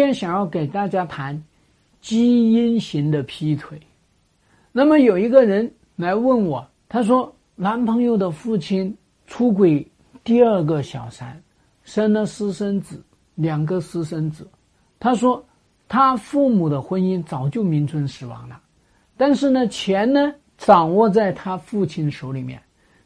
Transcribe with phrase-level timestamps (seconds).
[0.00, 1.44] 今天想要给大家谈
[2.00, 3.78] 基因型的劈腿。
[4.72, 9.86] 那么有一个人来问我，他说男朋友的父亲出轨
[10.24, 11.38] 第二个小三，
[11.84, 14.48] 生了私生子，两个私生子。
[14.98, 15.44] 他说
[15.86, 18.58] 他父母的婚姻早就名存实亡了，
[19.18, 22.58] 但是呢，钱呢掌握在他父亲手里面，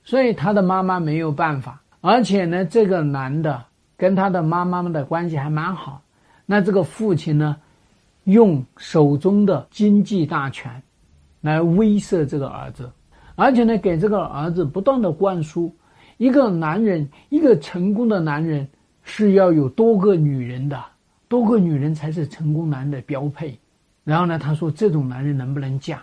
[0.04, 1.82] 所以他的妈妈没有办法。
[2.00, 3.64] 而且呢，这个男的
[3.96, 6.00] 跟他的妈妈们的关系还蛮好。
[6.46, 7.56] 那这个父亲呢，
[8.24, 10.82] 用手中的经济大权
[11.40, 12.90] 来威慑这个儿子，
[13.34, 15.74] 而且呢，给这个儿子不断的灌输：
[16.18, 18.68] 一个男人，一个成功的男人
[19.02, 20.84] 是要有多个女人的，
[21.28, 23.58] 多个女人才是成功男人的标配。
[24.04, 26.02] 然后呢，他说这种男人能不能嫁？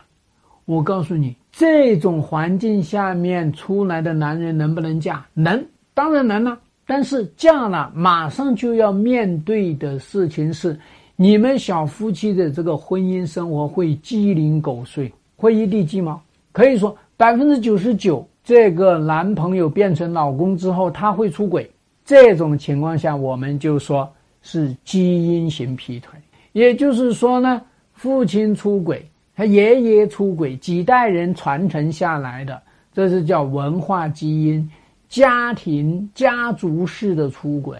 [0.66, 5.26] 我告诉你，这种环境下面出来的男人能不能嫁？
[5.34, 5.66] 能。
[5.94, 6.58] 当然能了，
[6.94, 10.77] 但是嫁了马上就要面对的事情是，
[11.16, 16.21] 你们小夫妻的这个婚姻生活会鸡零狗碎，会一地鸡毛。
[16.52, 21.71] 可以说百分之九十九，这个男朋友变成老公之后他会出轨。
[22.04, 26.20] 这种情况下，我们就说是基因型劈腿，
[26.52, 27.62] 也就是说呢，
[27.93, 32.62] 父亲出轨，他爷爷出轨，几代人传承下来的，
[32.93, 34.70] 这是叫文化基因。
[35.12, 37.77] 家庭家族式的出轨，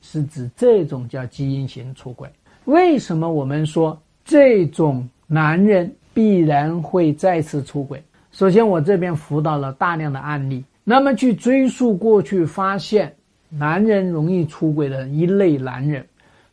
[0.00, 2.26] 是指这种叫基因型出轨。
[2.64, 8.02] 为什么我们说这种男人必然会再次出轨？
[8.32, 13.14] 首先，我这边辅导了大量的案例，那么去追溯过去，发现
[13.50, 16.06] 男人容易出轨的一类男人，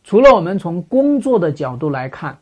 [0.04, 2.38] 除了我们从工作的角度来看，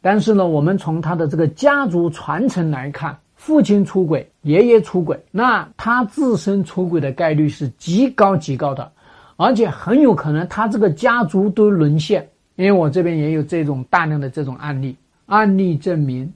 [0.00, 3.16] 但是呢，我们从他的这个家族传承来看。
[3.38, 8.92] 父亲出轨，爷爷出轨，那他自身出轨的概率是极高极高的，
[9.36, 12.28] 而且很有可能他这个家族都沦陷。
[12.56, 14.94] 因为我这边也有这种大量的这种案例，
[15.26, 16.30] 案例证明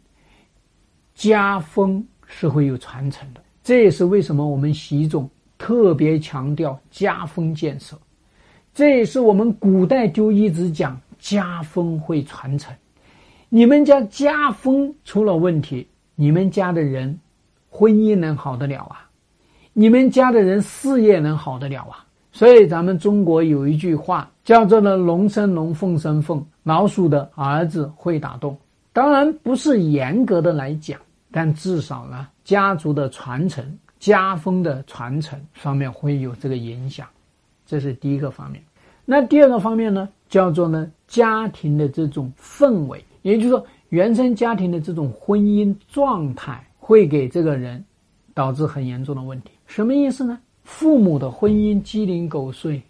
[1.12, 3.42] 家风是会有传承的。
[3.64, 5.28] 这也是为什么我们习总
[5.58, 7.98] 特别强调家风建设，
[8.72, 12.72] 这也是我们古代就一直讲家风会传承。
[13.48, 15.88] 你们家家风出了问题。
[16.22, 17.18] 你们家的人，
[17.68, 19.10] 婚姻能好得了啊？
[19.72, 22.06] 你们家的人事业能好得了啊？
[22.30, 28.56] 所以咱们中国有一句话叫做“呢龙生龙，凤生凤，老鼠的儿子会打洞”。
[28.94, 30.96] 当然不是严格的来讲，
[31.32, 37.04] 但至少呢，家族的传承、家风的传承方面会有这个影响，
[37.66, 38.62] 这是第一个方面。
[39.04, 43.66] 那第二个方面呢，叫做呢家庭的这种氛围，也就是说。
[43.92, 47.84] 原生家庭的这种婚姻状态会给这个人
[48.32, 49.50] 导致很严重的问题。
[49.66, 50.38] 什么意思呢？
[50.64, 52.80] 父母的婚姻鸡零狗碎，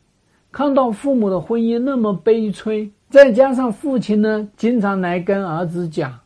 [0.52, 6.16] 看到父母的婚姻那么悲催，再加上父亲呢经常来跟儿子讲，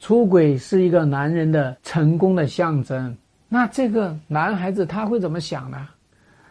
[0.00, 3.16] 出轨是一个男人的成功的象征，
[3.48, 5.86] 那这个男孩子他会怎么想呢？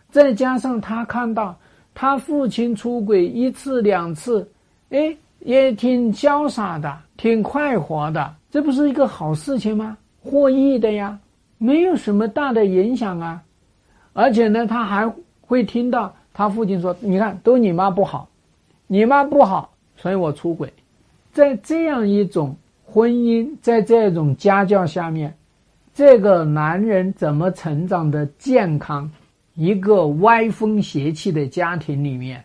[0.10, 1.54] 再加上他看到
[1.94, 4.50] 他父亲出轨一次两次，
[4.92, 5.14] 哎。
[5.40, 9.98] 也挺潇洒的，挺快活的，这不是一个好事情吗？
[10.24, 11.20] 获益的呀，
[11.58, 13.44] 没有什么大的影响啊。
[14.14, 18.30] 而且呢，他还会听到他父亲说：“你看，都你妈不好，
[18.88, 20.72] 你妈不好，所以我出轨。”
[21.34, 25.36] 在这样一种婚姻，在这种家教下面，
[25.94, 29.12] 这个男人怎么成长的健康？
[29.54, 32.45] 一个歪风邪气的家庭里面。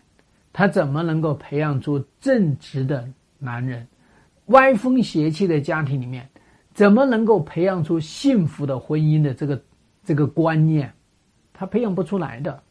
[0.53, 3.07] 他怎么能够培养出正直的
[3.39, 3.87] 男人？
[4.47, 6.29] 歪风邪气的家庭里面，
[6.73, 9.61] 怎么能够培养出幸福的婚姻的这个
[10.03, 10.93] 这个观念？
[11.53, 12.61] 他培养不出来的。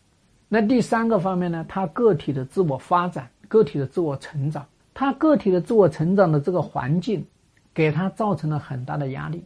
[0.49, 1.65] 那第三个方面呢？
[1.69, 7.25] 他个体的自我发展、个体的自我成长，他个体的自我成长的这个环境，
[7.73, 9.45] 给他造成了很大的压力。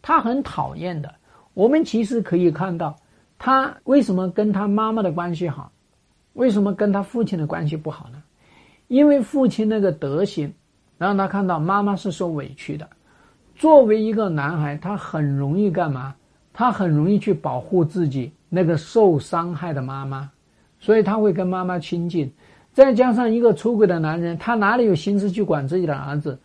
[0.00, 1.12] 他很讨厌的。
[1.54, 2.96] 我们其实可以看到，
[3.36, 5.72] 他为什么跟他妈妈的关系好？
[6.34, 8.22] 为什么跟他父亲的关系不好呢？
[8.88, 10.52] 因为父亲那个德行，
[10.98, 12.86] 让他看到妈妈是受委屈的。
[13.56, 16.14] 作为一个男孩，他很容易干嘛？
[16.52, 20.30] 他很容易去保护自己那个受伤害的妈妈，
[20.78, 22.32] 所以他会跟妈妈亲近。
[22.72, 26.38] 再加上一个出轨的男人，他哪里有心思去管自己的儿子？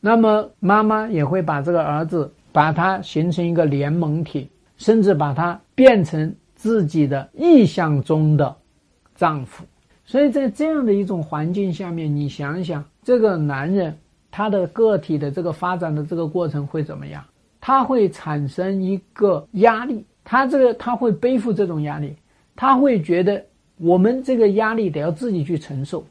[0.00, 8.56] 那么妈妈也会把这个儿子，把他形成一个联盟体，甚至把他变成自己的意象中的。
[9.14, 9.64] 丈夫，
[10.04, 13.96] 所以在这样的一种环境下面，你想想，这个男人
[14.30, 17.24] 他的个体的这个发展的这个过程会怎么样？
[17.60, 22.14] 他会产生一个压力，他这个他会背负这种压力，
[22.56, 23.42] 他会觉得
[23.78, 26.04] 我们这个压力得要自己去承受，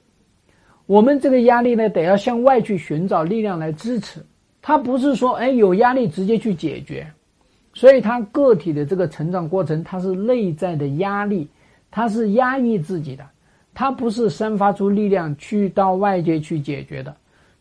[0.85, 4.19] 我们这个压力呢，得要向外去寻找力量来支持。
[4.61, 7.05] 他不是说，哎，有压力直接去解决。
[7.73, 11.49] 所以，他个体的这个成长过程，他是内在的压力，
[11.95, 13.23] 他是压抑自己的，
[13.71, 17.15] 他不是生发出力量去到外界去解决的，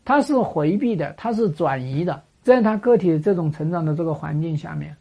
[0.07, 2.23] 他是回避的，他是转移的。
[2.41, 4.97] 在他个体的这种成长的这个环境下面，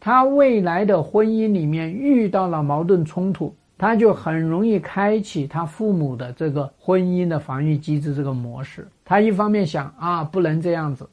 [0.00, 8.88] 他未来的婚姻里面遇到了矛盾冲突，他就很容易开启他父母的这个婚姻的防御机制这个模式。
[9.04, 11.08] 他一方面想啊，不能这样子，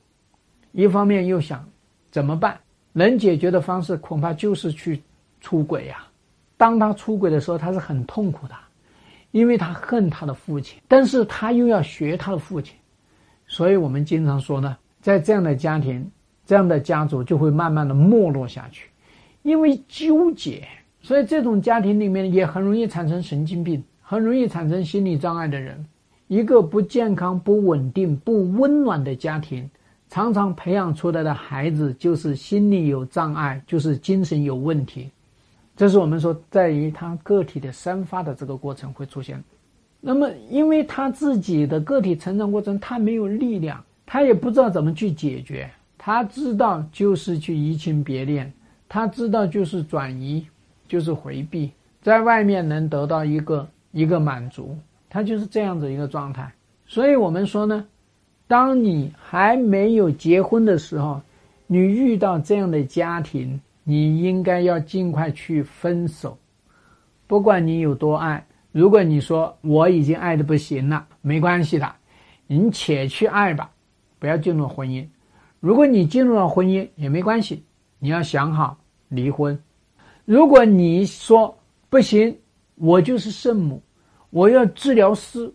[0.72, 1.63] 一方面又想
[2.10, 2.58] 怎么办？
[2.92, 5.00] 能解决的方式恐怕就是去
[5.42, 6.08] 出轨呀。
[6.62, 8.54] 当他出轨的时候，他是很痛苦的，
[9.31, 12.75] 因为他恨他的父亲，但是他又要学他的父亲，
[13.48, 16.08] 所以我们经常说呢，在这样的家庭、
[16.46, 18.88] 这样的家族就会慢慢的没落下去，
[19.42, 20.68] 因为纠结，
[21.02, 25.84] 所以这种家庭里面也很容易产生神经病，很容易产生心理障碍的人。
[26.28, 29.68] 一个不健康、不稳定、不温暖的家庭。
[30.10, 35.10] 常常培养出来的孩子就是心理有障碍，就是精神有问题，
[35.76, 39.44] 这是我们说在于他个体的生发的这个过程会出现。
[40.00, 45.70] 那么，因为他自己的个体成长过程，他没有力量，他也不知道怎么去解决。
[45.98, 48.52] 他知道就是去移情别恋，
[48.90, 50.46] 他知道就是转移，
[50.88, 51.72] 就是回避，
[52.02, 54.78] 在外面能得到一个一个满足，
[55.10, 56.52] 他就是这样子一个状态。
[56.86, 57.86] 所以我们说呢。
[58.48, 61.22] 当你还没有结婚的时候，
[61.68, 66.38] 你遇到这样的家庭，你应该要尽快去分手。
[67.28, 71.95] 不管你有多爱，如果你说我已经爱的不行了，没关系的，
[72.48, 73.72] 你且去爱吧，
[74.19, 75.07] 不要进入婚姻。
[75.60, 77.63] 如果你进入了婚姻也没关系，
[78.00, 78.78] 你要想好
[79.10, 79.57] 离婚。
[80.25, 81.57] 如果你说
[81.89, 82.38] 不行，
[82.75, 83.81] 我就是圣母，
[84.30, 85.54] 我要治疗师，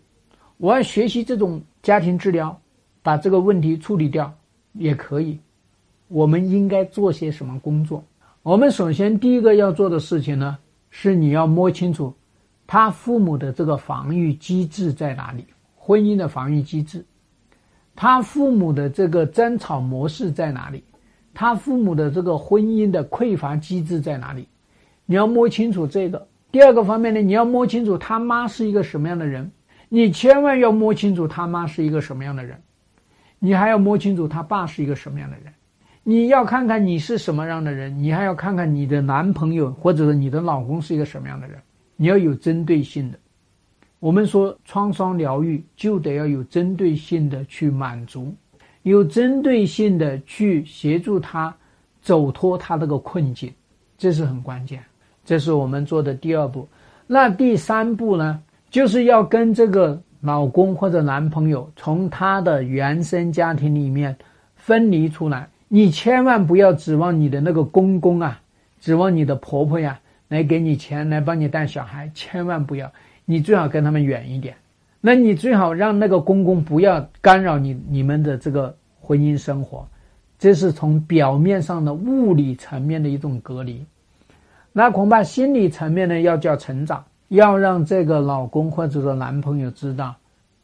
[0.57, 2.59] 我要学习这种家庭治疗。
[3.03, 4.33] 把这个问题处理掉
[4.73, 5.39] 也可以。
[6.09, 8.03] 我们应该做些什么工作？
[8.47, 10.57] 我们首先第一个要做的事情呢，
[10.89, 12.15] 是你要摸清楚
[12.65, 15.45] 他父母的这个防御机制在哪里，
[15.75, 17.05] 婚姻的防御机制，
[17.93, 20.81] 他父母的这个争吵模式在哪里，
[21.33, 24.47] 他父母的这个婚姻的匮乏机制在哪里？
[25.05, 26.25] 你要摸清楚这个。
[26.49, 29.51] 第二个方面呢，你要摸清楚他妈是一个什么样的人，
[29.89, 32.57] 你千万要摸清楚他妈是一个什么样的人。
[33.39, 35.53] 你还要摸清楚他爸是一个什么样的人，
[36.09, 41.59] 你要看看你是什么样的人，你还要看看你的男朋友或者是你的老公是一个什么样的人，
[41.97, 43.19] 你要有针对性的。
[43.99, 48.33] 我们说创伤疗愈就得要有针对性的去满足，
[48.83, 51.53] 有针对性的去协助他
[52.01, 53.53] 走脱他这个困境，
[53.97, 54.81] 这是很关键。
[55.25, 56.65] 这是我们做的第二步。
[57.05, 60.01] 那第三步呢，就是要跟这个。
[60.21, 64.17] 老公或者男朋友从他的原生家庭里面
[64.55, 68.41] 分离出来，你千万不要指望你的那个公公啊，
[68.79, 72.91] 指望你的婆婆呀来给你钱来帮你带小孩，千万不要，
[73.25, 74.55] 你最好跟他们远一点。
[75.01, 79.87] 那你最好让那个公公不要干扰你你们的这个婚姻生活，
[80.39, 83.85] 这是从表面上的物理层面的一种隔离。
[84.73, 87.03] 那恐怕心理层面呢，要叫成长。
[87.29, 90.15] 要让这个老公或者说男朋友知道，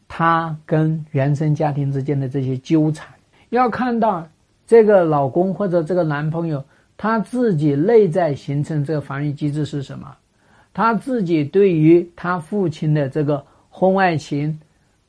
[0.08, 3.06] 他跟原生家庭之间的这些纠缠，
[3.50, 4.26] 要看到
[4.66, 6.64] 这个老公或者这个男朋友
[6.98, 10.16] 他自己内在形成这个防御机制是什么，
[10.74, 14.60] 他自己对于他父亲的这个婚外情，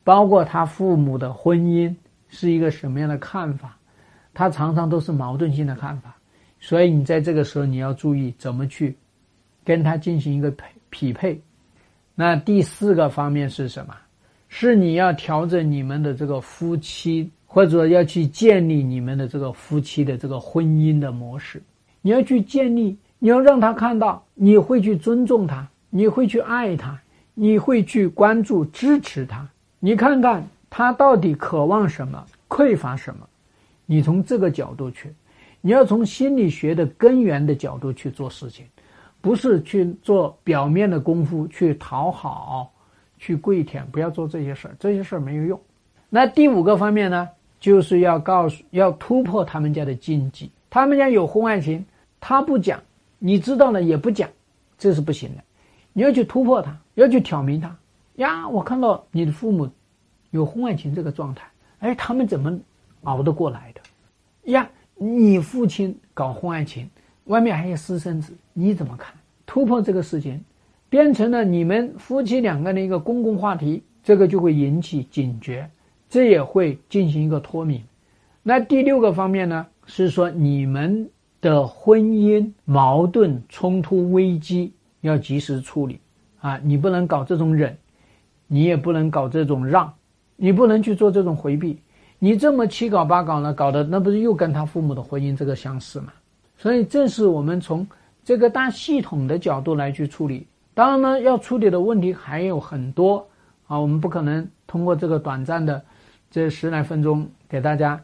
[0.03, 1.95] 包括他父母的婚姻
[2.29, 3.77] 是一个什么样的看法，
[4.33, 6.17] 他常常都是矛盾性的看法，
[6.61, 8.97] 所以你在这个时候你要注意怎么去
[9.65, 10.67] 跟他进行一个配。
[10.97, 11.41] 匹配，
[12.15, 13.97] 那第四个方面是什么？
[14.49, 21.63] 是你要调整你们的这个夫妻，或者要去建立你们的这个夫妻的这个婚姻的模式。
[22.03, 27.01] 你要去建立，你要让他看到你会去尊重他，你会去爱他，
[27.33, 29.49] 你会去关注支持他。
[29.79, 33.25] 你看看他到底渴望什么，匮乏什么？
[33.87, 35.15] 你从这个角度去，
[35.61, 38.67] 你要从心理学的根源的角度去做事情。
[39.21, 42.73] 不是去做表面的功夫去讨好，
[43.17, 45.61] 去跪舔，不要做这些事儿，这些事儿没有用。
[46.11, 47.29] 那第五个方面呢，
[47.65, 50.51] 就是要告诉，要突破他们家的禁忌。
[50.69, 51.83] 他们家有婚外情，
[52.21, 52.79] 他不讲，
[53.19, 54.29] 你知道了也不讲，
[54.77, 55.43] 这是不行的。
[55.95, 57.75] 你要去突破他，要去挑明他。
[58.17, 59.67] 呀，我看到你的父母
[60.31, 61.47] 有婚外情这个状态，
[61.79, 62.61] 哎，他们怎么
[63.05, 64.53] 熬得过来的？
[64.53, 66.87] 呀，你父亲搞婚外情。
[67.25, 69.15] 外面还有私生子，你怎么看？
[69.47, 70.39] 突破这个事情，
[70.91, 75.71] 变成了你们夫妻两个的一个公共话题，这个就会引起警觉，
[76.15, 77.83] 这也会进行一个脱敏。
[78.45, 85.99] 那第六个方面呢，是说你们的婚姻矛盾、冲突、危机要及时处理
[86.39, 87.77] 啊，你不能搞这种忍，
[88.47, 89.93] 你也不能搞这种让，
[90.37, 91.81] 你不能去做这种回避。
[92.21, 96.13] 你这么七搞八搞呢，搞的那不是又跟他父母的婚姻这个相似吗？
[96.57, 97.85] 所以这是我们从
[98.23, 100.47] 这个大系统的角度来去处理。
[100.75, 103.27] 当然呢，要处理的问题还有很多
[103.67, 105.85] 啊，我们不可能通过这个短暂的
[106.35, 108.03] 这十来分钟给大家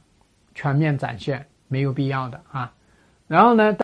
[0.55, 2.73] 全面展现，没有必要的啊。
[3.27, 3.75] 然后呢？